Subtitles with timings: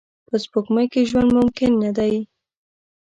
[0.27, 2.13] په سپوږمۍ کې ژوند ممکن نه دی